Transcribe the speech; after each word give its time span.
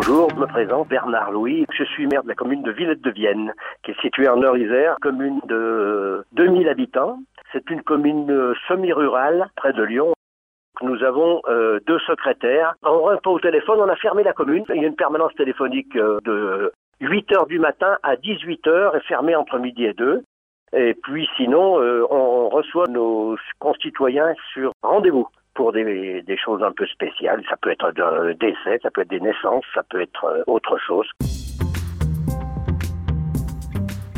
me 0.00 0.46
présente, 0.46 0.88
Bernard 0.88 1.32
Louis. 1.32 1.66
Je 1.70 1.84
suis 1.84 2.06
maire 2.06 2.22
de 2.22 2.28
la 2.28 2.34
commune 2.34 2.62
de 2.62 2.70
Villette 2.70 3.02
de 3.02 3.10
Vienne, 3.10 3.52
qui 3.82 3.90
est 3.90 4.00
située 4.00 4.28
en 4.28 4.36
Nord-Isère, 4.36 4.96
commune 5.02 5.40
de 5.46 6.24
2000 6.32 6.68
habitants. 6.68 7.18
C'est 7.52 7.68
une 7.68 7.82
commune 7.82 8.54
semi-rurale, 8.68 9.50
près 9.56 9.72
de 9.72 9.82
Lyon. 9.82 10.14
Nous 10.80 11.02
avons 11.04 11.42
euh, 11.46 11.78
deux 11.86 11.98
secrétaires. 12.00 12.74
On 12.82 13.04
répond 13.04 13.32
au 13.32 13.40
téléphone, 13.40 13.80
on 13.80 13.88
a 13.88 13.96
fermé 13.96 14.22
la 14.22 14.32
commune. 14.32 14.64
Il 14.70 14.80
y 14.80 14.84
a 14.84 14.88
une 14.88 14.96
permanence 14.96 15.34
téléphonique 15.34 15.94
euh, 15.96 16.18
de 16.24 16.72
8 17.00 17.32
heures 17.32 17.46
du 17.46 17.58
matin 17.58 17.98
à 18.02 18.16
18 18.16 18.66
heures 18.68 18.96
et 18.96 19.00
fermée 19.00 19.36
entre 19.36 19.58
midi 19.58 19.84
et 19.84 19.92
2. 19.92 20.22
Et 20.74 20.94
puis 20.94 21.28
sinon, 21.36 21.80
euh, 21.80 22.06
on 22.10 22.48
reçoit 22.48 22.86
nos 22.88 23.36
concitoyens 23.58 24.32
sur 24.54 24.72
rendez-vous 24.82 25.28
pour 25.54 25.72
des, 25.72 26.22
des, 26.22 26.36
choses 26.36 26.62
un 26.62 26.72
peu 26.72 26.86
spéciales. 26.86 27.42
Ça 27.48 27.56
peut 27.56 27.70
être 27.70 27.84
un 27.84 28.34
décès, 28.34 28.78
ça 28.82 28.90
peut 28.90 29.02
être 29.02 29.10
des 29.10 29.20
naissances, 29.20 29.64
ça 29.74 29.82
peut 29.88 30.00
être 30.00 30.24
euh, 30.24 30.42
autre 30.46 30.78
chose. 30.78 31.08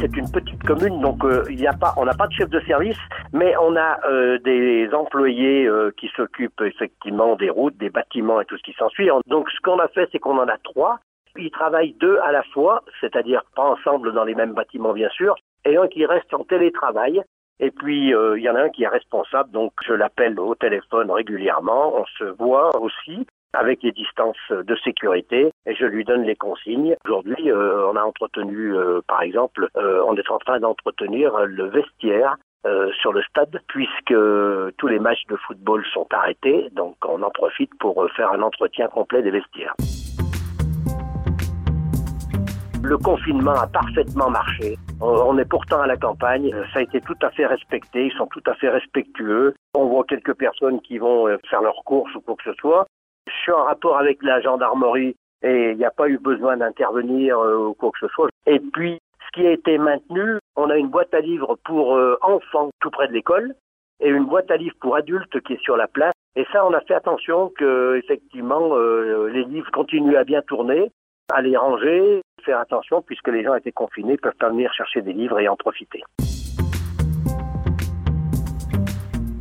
C'est 0.05 0.19
une 0.19 0.30
petite 0.30 0.62
commune, 0.65 1.01
donc 1.01 1.25
euh, 1.25 1.45
il 1.48 1.59
y 1.59 1.66
a 1.66 1.73
pas, 1.73 1.95
on 1.97 2.05
n'a 2.05 2.12
pas 2.12 2.27
de 2.27 2.33
chef 2.34 2.51
de 2.51 2.61
service, 2.61 2.98
mais 3.33 3.56
on 3.56 3.75
a 3.75 4.06
euh, 4.06 4.39
des 4.39 4.91
employés 4.92 5.66
euh, 5.66 5.92
qui 5.97 6.11
s'occupent 6.15 6.61
effectivement 6.61 7.37
des 7.37 7.48
routes, 7.48 7.78
des 7.78 7.89
bâtiments 7.89 8.39
et 8.39 8.45
tout 8.45 8.59
ce 8.59 8.62
qui 8.64 8.75
s'ensuit. 8.75 9.09
Donc 9.28 9.48
ce 9.48 9.59
qu'on 9.62 9.78
a 9.78 9.89
fait, 9.89 10.06
c'est 10.12 10.19
qu'on 10.19 10.37
en 10.37 10.47
a 10.47 10.59
trois. 10.59 10.98
Ils 11.39 11.51
travaillent 11.51 11.95
deux 11.95 12.19
à 12.19 12.33
la 12.33 12.42
fois, 12.42 12.84
c'est-à-dire 13.01 13.45
pas 13.56 13.62
ensemble 13.62 14.12
dans 14.12 14.25
les 14.25 14.34
mêmes 14.34 14.53
bâtiments 14.53 14.92
bien 14.92 15.09
sûr, 15.09 15.37
et 15.64 15.78
un 15.78 15.89
qui 15.89 16.05
reste 16.05 16.34
en 16.34 16.45
télétravail 16.45 17.23
et 17.60 17.70
puis, 17.70 18.14
euh, 18.14 18.36
il 18.38 18.42
y 18.42 18.50
en 18.50 18.56
a 18.56 18.62
un 18.62 18.68
qui 18.68 18.82
est 18.82 18.88
responsable, 18.88 19.50
donc 19.50 19.72
je 19.86 19.92
l'appelle 19.92 20.38
au 20.40 20.54
téléphone 20.54 21.10
régulièrement. 21.10 21.94
On 21.96 22.05
se 22.19 22.24
voit 22.24 22.77
aussi 22.80 23.27
avec 23.52 23.83
les 23.84 23.92
distances 23.92 24.36
de 24.50 24.77
sécurité 24.83 25.52
et 25.66 25.74
je 25.77 25.86
lui 25.86 26.05
donne 26.05 26.24
les 26.24 26.34
consignes. 26.34 26.96
Aujourd'hui, 27.05 27.50
euh, 27.52 27.88
on 27.88 27.96
a 27.96 28.02
entretenu, 28.02 28.74
euh, 28.74 29.00
par 29.06 29.22
exemple, 29.22 29.69
on 29.77 30.16
est 30.16 30.30
en 30.30 30.38
train 30.38 30.58
d'entretenir 30.58 31.46
le 31.46 31.66
vestiaire 31.66 32.36
sur 33.00 33.12
le 33.12 33.22
stade 33.22 33.61
puisque 33.68 34.14
tous 34.78 34.86
les 34.86 34.98
matchs 34.98 35.27
de 35.28 35.36
football 35.36 35.84
sont 35.92 36.06
arrêtés, 36.11 36.70
donc 36.72 36.96
on 37.06 37.22
en 37.22 37.30
profite 37.30 37.70
pour 37.78 38.11
faire 38.16 38.33
un 38.33 38.41
entretien 38.41 38.89
complet 38.89 39.22
des 39.22 39.30
vestiaires. 39.30 39.74
Le 42.84 42.98
confinement 42.98 43.54
a 43.54 43.66
parfaitement 43.66 44.28
marché. 44.28 44.77
On 45.00 45.38
est 45.38 45.48
pourtant 45.48 45.80
à 45.80 45.86
la 45.86 45.96
campagne. 45.96 46.54
Ça 46.74 46.80
a 46.80 46.82
été 46.82 47.00
tout 47.00 47.16
à 47.22 47.30
fait 47.30 47.46
respecté. 47.46 48.08
Ils 48.08 48.12
sont 48.12 48.27
tout 48.27 48.42
à 48.44 48.54
fait 48.56 48.68
respectueux. 48.68 49.54
On 49.74 49.86
voit 49.86 50.04
quelques 50.04 50.34
personnes 50.34 50.82
qui 50.82 50.98
vont 50.98 51.27
euh, 51.27 51.38
faire 51.48 51.62
leurs 51.62 51.82
courses 51.86 52.14
ou 52.14 52.20
quoi 52.20 52.34
que 52.36 52.42
ce 52.44 52.52
soit. 52.60 52.86
Je 53.27 53.32
suis 53.32 53.52
en 53.52 53.64
rapport 53.64 53.96
avec 53.96 54.22
la 54.22 54.42
gendarmerie 54.42 55.16
et 55.42 55.70
il 55.70 55.78
n'y 55.78 55.86
a 55.86 55.90
pas 55.90 56.10
eu 56.10 56.18
besoin 56.18 56.58
d'intervenir 56.58 57.38
euh, 57.38 57.68
ou 57.68 57.72
quoi 57.72 57.90
que 57.90 58.06
ce 58.06 58.08
soit. 58.08 58.28
Et 58.46 58.60
puis, 58.60 58.98
ce 59.27 59.40
qui 59.40 59.46
a 59.46 59.52
été 59.52 59.78
maintenu, 59.78 60.38
on 60.55 60.68
a 60.68 60.77
une 60.77 60.88
boîte 60.88 61.14
à 61.14 61.20
livres 61.20 61.56
pour 61.64 61.96
euh, 61.96 62.18
enfants 62.20 62.68
tout 62.82 62.90
près 62.90 63.08
de 63.08 63.14
l'école 63.14 63.55
et 64.00 64.10
une 64.10 64.27
boîte 64.27 64.50
à 64.50 64.58
livres 64.58 64.77
pour 64.82 64.94
adultes 64.94 65.40
qui 65.40 65.55
est 65.55 65.62
sur 65.62 65.78
la 65.78 65.88
place. 65.88 66.12
Et 66.36 66.44
ça, 66.52 66.66
on 66.66 66.74
a 66.74 66.82
fait 66.82 66.94
attention 66.94 67.50
que 67.56 67.96
effectivement 67.96 68.77
les 68.77 69.44
livres 69.44 69.70
continuent 69.70 70.16
à 70.16 70.24
bien 70.24 70.42
tourner, 70.42 70.90
à 71.33 71.41
les 71.42 71.56
ranger 71.56 72.22
faire 72.44 72.58
attention 72.58 73.03
puisque 73.03 73.28
les 73.28 73.42
gens 73.42 73.55
étaient 73.55 73.72
confinés, 73.72 74.17
peuvent 74.17 74.36
pas 74.39 74.50
venir 74.50 74.72
chercher 74.75 75.03
des 75.03 75.12
livres 75.12 75.39
et 75.41 75.48
en 75.48 75.56
profiter. 75.56 76.03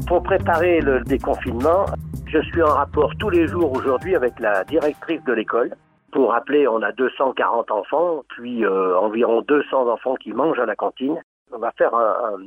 Pour 0.08 0.24
préparer 0.24 0.80
le 0.82 1.02
déconfinement, 1.02 1.86
je 2.28 2.40
suis 2.40 2.62
en 2.62 2.74
rapport 2.74 3.12
tous 3.20 3.30
les 3.30 3.48
jours 3.48 3.72
aujourd'hui 3.74 4.16
avec 4.16 4.40
la 4.40 4.64
directrice 4.64 5.24
de 5.24 5.34
l'école. 5.34 5.76
Pour 6.12 6.32
rappeler, 6.32 6.68
on 6.68 6.82
a 6.82 6.92
240 6.92 7.72
enfants, 7.72 8.24
puis 8.30 8.66
euh, 8.66 8.98
environ 8.98 9.42
200 9.42 9.88
enfants 9.90 10.16
qui 10.16 10.32
mangent 10.32 10.60
à 10.60 10.66
la 10.66 10.76
cantine. 10.76 11.20
On 11.52 11.58
va 11.58 11.72
faire 11.72 11.94
un, 11.96 12.38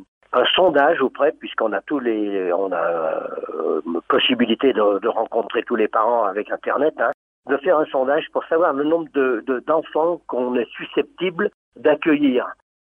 sondage 0.54 1.00
auprès, 1.00 1.32
puisqu'on 1.32 1.72
a 1.72 1.80
tous 1.80 1.98
les, 1.98 2.52
on 2.52 2.70
a 2.70 2.76
euh, 2.76 3.80
possibilité 4.08 4.72
de, 4.72 5.08
rencontrer 5.08 5.62
tous 5.62 5.76
les 5.76 5.88
parents 5.88 6.24
avec 6.24 6.50
Internet. 6.50 6.94
Hein 6.98 7.10
de 7.46 7.56
faire 7.58 7.78
un 7.78 7.86
sondage 7.86 8.26
pour 8.32 8.44
savoir 8.44 8.72
le 8.72 8.84
nombre 8.84 9.08
de, 9.14 9.44
d'enfants 9.66 10.20
qu'on 10.26 10.54
est 10.56 10.68
susceptible 10.72 11.50
d'accueillir. 11.76 12.46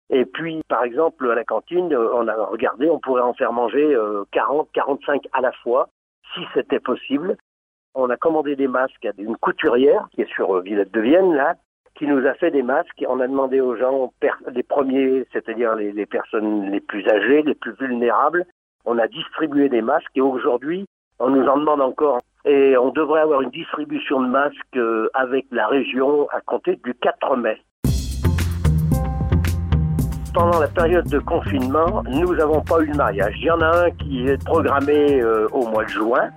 Et 0.09 0.25
puis, 0.25 0.62
par 0.68 0.84
exemple, 0.84 1.30
à 1.31 1.36
la 1.36 1.44
cantine, 1.44 1.91
euh, 1.94 2.14
on 2.14 2.28
a 2.28 2.36
regardé, 2.46 2.90
on 2.90 3.00
pourrait 3.00 3.22
en 3.22 3.34
faire 3.34 3.53
manger 3.53 3.97
40, 4.31 4.68
euh, 4.68 4.69
45 4.74 5.28
à 5.34 5.42
la 5.42 5.52
fois, 5.63 5.90
si 6.34 6.42
c'était 6.53 6.80
possible. 6.80 7.38
On 7.96 8.09
a 8.09 8.18
commandé 8.18 8.56
des 8.56 8.68
masques 8.68 9.06
à 9.06 9.12
une 9.18 9.38
couturière 9.38 10.08
qui 10.12 10.22
est 10.22 10.34
sur 10.34 10.56
euh, 10.56 10.62
Villette 10.62 10.92
de 10.92 11.00
Vienne, 11.00 11.34
là, 11.34 11.56
qui 11.96 12.06
nous 12.06 12.25
a 12.28 12.34
fait 12.36 12.52
des 12.52 12.63
masques. 12.63 13.03
On 13.08 13.19
a 13.22 13.28
demandé 13.28 13.62
aux 13.62 13.75
gens, 13.75 14.12
les 14.52 14.63
premiers, 14.63 15.25
c'est-à-dire 15.31 15.75
les, 15.75 15.92
les 15.92 16.06
personnes 16.06 16.69
les 16.69 16.81
plus 16.81 17.08
âgées, 17.08 17.42
les 17.42 17.56
plus 17.56 17.74
vulnérables, 17.80 18.46
on 18.86 18.97
a 18.97 19.08
distribué 19.08 19.69
des 19.69 19.81
masques. 19.81 20.16
Et 20.16 20.22
aujourd'hui, 20.22 20.86
on 21.19 21.30
nous 21.30 21.47
en 21.47 21.58
demande 21.58 21.81
encore 21.81 22.19
et 22.46 22.78
on 22.78 22.92
devrait 22.92 23.22
avoir 23.22 23.42
une 23.42 23.52
distribution 23.52 24.22
de 24.22 24.28
masques 24.28 24.58
euh, 24.76 25.09
avec 25.14 25.46
la 25.52 25.68
région 25.68 26.28
à 26.31 26.42
compter 26.42 26.78
du 26.84 26.94
4 26.96 27.38
mai. 27.38 27.62
Pendant 30.34 30.59
la 30.59 30.68
période 30.68 31.08
de 31.08 31.20
confinement, 31.20 32.04
nous 32.09 32.36
n'avons 32.36 32.62
pas 32.62 32.81
eu 32.81 32.90
de 32.90 32.98
mariage. 32.98 33.36
Il 33.38 33.46
y 33.46 33.52
en 33.52 33.62
a 33.62 33.86
un 33.86 33.92
qui 33.92 34.28
est 34.28 34.44
programmé 34.44 35.22
euh, 35.22 35.48
au 35.52 35.68
mois 35.68 35.86
de 35.86 35.90
juin. 35.90 36.31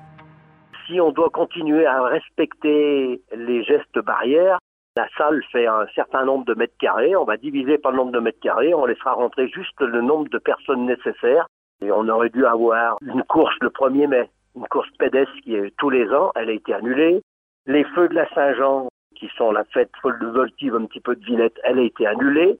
Si 0.87 1.01
on 1.01 1.11
doit 1.11 1.31
continuer 1.31 1.87
à 1.87 2.03
respecter 2.03 3.21
les 3.35 3.65
gestes 3.65 3.99
barrières, 4.05 4.59
la 4.97 5.09
salle 5.19 5.43
fait 5.51 5.67
un 5.67 5.87
certain 5.95 6.25
nombre 6.25 6.45
de 6.45 6.55
mètres 6.55 6.77
carrés. 6.79 7.17
On 7.17 7.25
va 7.25 7.37
diviser 7.37 7.79
par 7.79 7.91
le 7.91 7.99
nombre 7.99 8.13
de 8.13 8.21
mètres 8.21 8.41
carrés. 8.41 8.75
On 8.75 8.87
laissera 8.87 9.13
rentrer 9.13 9.49
juste 9.49 9.81
le 9.81 10.01
nombre 10.03 10.29
de 10.29 10.39
personnes 10.39 10.87
nécessaires. 10.87 11.47
Et 11.83 11.91
on 11.91 12.09
aurait 12.09 12.31
dû 12.31 12.47
avoir 12.47 12.97
une 13.03 13.23
course 13.25 13.57
le 13.61 13.69
1er 13.69 14.07
mai 14.07 14.31
une 14.57 14.67
course 14.69 14.91
pédestre 14.99 15.35
qui 15.43 15.55
est 15.55 15.75
tous 15.77 15.91
les 15.91 16.11
ans, 16.13 16.33
elle 16.35 16.49
a 16.49 16.53
été 16.53 16.73
annulée. 16.73 17.23
Les 17.67 17.85
feux 17.95 18.09
de 18.09 18.15
la 18.15 18.29
Saint-Jean, 18.35 18.89
qui 19.15 19.29
sont 19.37 19.53
la 19.53 19.65
fête 19.65 19.91
folle 20.01 20.19
de 20.19 20.27
voltive, 20.27 20.75
un 20.75 20.87
petit 20.87 21.01
peu 21.01 21.15
de 21.17 21.25
Villette, 21.25 21.59
elle 21.65 21.79
a 21.79 21.83
été 21.83 22.07
annulée. 22.07 22.59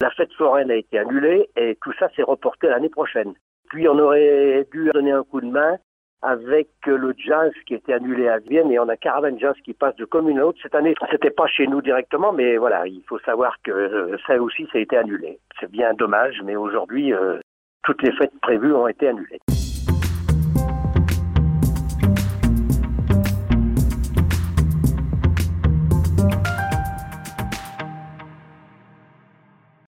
La 0.00 0.10
fête 0.10 0.32
foraine 0.34 0.70
a 0.70 0.76
été 0.76 0.98
annulée 0.98 1.48
et 1.56 1.76
tout 1.82 1.92
ça 1.98 2.08
s'est 2.14 2.22
reporté 2.22 2.68
l'année 2.68 2.88
prochaine. 2.88 3.34
Puis 3.70 3.88
on 3.88 3.98
aurait 3.98 4.66
dû 4.70 4.90
donner 4.92 5.12
un 5.12 5.24
coup 5.24 5.40
de 5.40 5.46
main 5.46 5.78
avec 6.22 6.68
le 6.86 7.14
jazz 7.16 7.52
qui 7.66 7.74
était 7.74 7.92
annulé 7.92 8.28
à 8.28 8.38
Vienne 8.38 8.70
et 8.72 8.78
on 8.78 8.88
a 8.88 8.96
Caravan 8.96 9.38
Jazz 9.38 9.54
qui 9.64 9.74
passe 9.74 9.96
de 9.96 10.04
commune 10.04 10.38
à 10.38 10.46
autre. 10.46 10.58
Cette 10.62 10.74
année, 10.74 10.94
c'était 11.10 11.30
pas 11.30 11.46
chez 11.46 11.66
nous 11.66 11.82
directement, 11.82 12.32
mais 12.32 12.56
voilà, 12.56 12.86
il 12.86 13.02
faut 13.06 13.18
savoir 13.20 13.56
que 13.62 13.70
euh, 13.70 14.16
ça 14.26 14.40
aussi, 14.40 14.64
ça 14.72 14.78
a 14.78 14.80
été 14.80 14.96
annulé. 14.96 15.38
C'est 15.60 15.70
bien 15.70 15.94
dommage, 15.94 16.40
mais 16.44 16.56
aujourd'hui, 16.56 17.12
euh, 17.12 17.38
toutes 17.84 18.02
les 18.02 18.12
fêtes 18.12 18.38
prévues 18.40 18.74
ont 18.74 18.88
été 18.88 19.08
annulées. 19.08 19.40